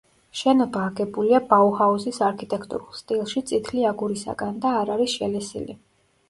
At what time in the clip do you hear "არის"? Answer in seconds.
4.97-5.15